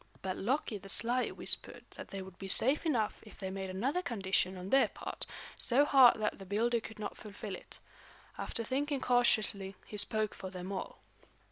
But 0.23 0.35
Loki 0.35 0.79
the 0.79 0.89
sly 0.89 1.27
whispered 1.27 1.85
that 1.91 2.07
they 2.07 2.23
would 2.23 2.39
be 2.39 2.47
safe 2.47 2.87
enough 2.87 3.19
if 3.21 3.37
they 3.37 3.51
made 3.51 3.69
another 3.69 4.01
condition 4.01 4.57
on 4.57 4.71
their 4.71 4.87
part, 4.87 5.27
so 5.59 5.85
hard 5.85 6.19
that 6.19 6.39
the 6.39 6.43
builder 6.47 6.79
could 6.79 6.97
not 6.97 7.17
fulfill 7.17 7.53
it. 7.55 7.77
After 8.35 8.63
thinking 8.63 8.99
cautiously, 8.99 9.75
he 9.85 9.97
spoke 9.97 10.33
for 10.33 10.49
them 10.49 10.71
all. 10.71 10.97